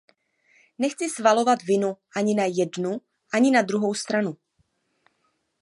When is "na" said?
2.41-2.45, 3.51-3.61